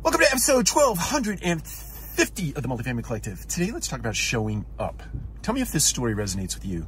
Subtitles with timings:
[0.00, 3.44] Welcome to episode 1250 of the Multifamily Collective.
[3.48, 5.02] Today, let's talk about showing up.
[5.42, 6.86] Tell me if this story resonates with you.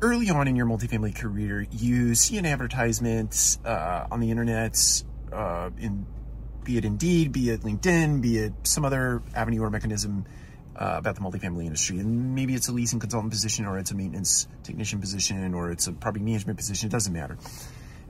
[0.00, 4.78] Early on in your multifamily career, you see an advertisement uh, on the internet,
[5.32, 6.06] uh, in
[6.62, 10.24] be it Indeed, be it LinkedIn, be it some other avenue or mechanism
[10.76, 11.98] uh, about the multifamily industry.
[11.98, 15.88] And maybe it's a leasing consultant position, or it's a maintenance technician position, or it's
[15.88, 16.86] a property management position.
[16.86, 17.36] It doesn't matter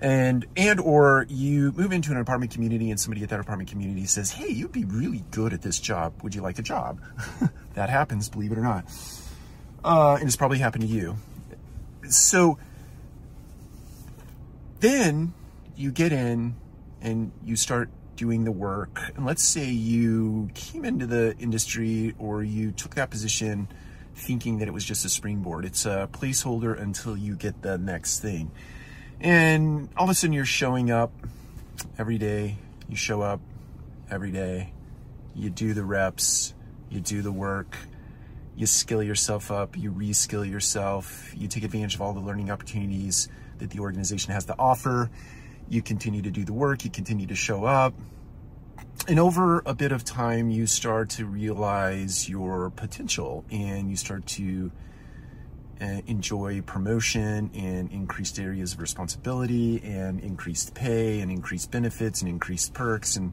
[0.00, 4.06] and and or you move into an apartment community and somebody at that apartment community
[4.06, 6.14] says hey you'd be really good at this job.
[6.22, 7.00] Would you like a job?
[7.74, 8.84] That happens believe it or not.
[9.84, 11.16] Uh, and it's probably happened to you.
[12.08, 12.58] So
[14.80, 15.32] then
[15.76, 16.56] you get in
[17.00, 19.00] and you start doing the work.
[19.16, 23.68] And let's say you came into the industry or you took that position
[24.16, 25.64] thinking that it was just a springboard.
[25.64, 28.50] It's a placeholder until you get the next thing
[29.20, 31.12] and all of a sudden you're showing up
[31.98, 32.56] every day.
[32.88, 33.40] You show up
[34.10, 34.72] every day.
[35.34, 36.54] You do the reps.
[36.88, 37.76] You do the work.
[38.56, 39.76] You skill yourself up.
[39.76, 41.32] You reskill yourself.
[41.36, 45.10] You take advantage of all the learning opportunities that the organization has to offer.
[45.68, 46.84] You continue to do the work.
[46.84, 47.94] You continue to show up.
[49.08, 54.26] And over a bit of time, you start to realize your potential and you start
[54.26, 54.70] to
[55.80, 62.74] enjoy promotion and increased areas of responsibility and increased pay and increased benefits and increased
[62.74, 63.32] perks and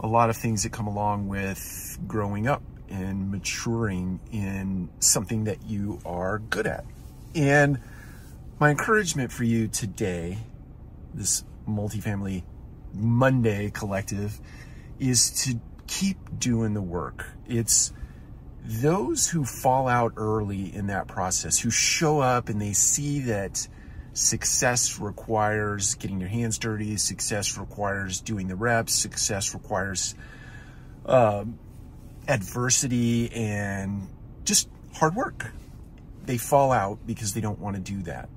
[0.00, 5.62] a lot of things that come along with growing up and maturing in something that
[5.66, 6.84] you are good at.
[7.34, 7.78] And
[8.58, 10.38] my encouragement for you today,
[11.14, 12.42] this multifamily
[12.92, 14.40] Monday collective,
[14.98, 17.26] is to keep doing the work.
[17.46, 17.92] It's
[18.64, 23.66] those who fall out early in that process, who show up and they see that
[24.12, 30.14] success requires getting your hands dirty, success requires doing the reps, success requires
[31.06, 31.58] um,
[32.28, 34.08] adversity and
[34.44, 35.50] just hard work.
[36.26, 38.28] They fall out because they don't want to do that.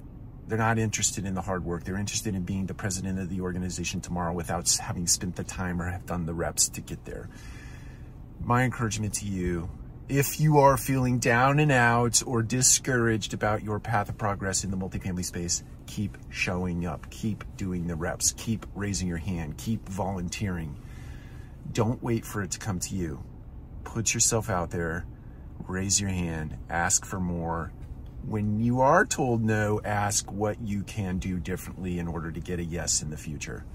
[0.48, 1.84] They're not interested in the hard work.
[1.84, 5.82] They're interested in being the president of the organization tomorrow without having spent the time
[5.82, 7.30] or have done the reps to get there.
[8.44, 9.70] My encouragement to you
[10.10, 14.72] if you are feeling down and out or discouraged about your path of progress in
[14.72, 19.88] the multifamily space, keep showing up, keep doing the reps, keep raising your hand, keep
[19.88, 20.76] volunteering.
[21.72, 23.24] Don't wait for it to come to you.
[23.84, 25.06] Put yourself out there,
[25.68, 27.72] raise your hand, ask for more.
[28.26, 32.60] When you are told no, ask what you can do differently in order to get
[32.60, 33.66] a yes in the future.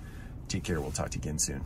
[0.49, 0.81] Take care.
[0.81, 1.65] We'll talk to you again soon.